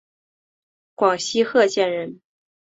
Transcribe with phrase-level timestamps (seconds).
[0.95, 2.21] 广西贺县人。